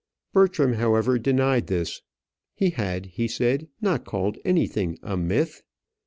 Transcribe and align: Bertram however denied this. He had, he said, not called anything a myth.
Bertram 0.33 0.73
however 0.73 1.19
denied 1.19 1.67
this. 1.67 2.01
He 2.55 2.71
had, 2.71 3.05
he 3.05 3.27
said, 3.27 3.67
not 3.81 4.03
called 4.03 4.39
anything 4.43 4.97
a 5.03 5.15
myth. 5.15 5.61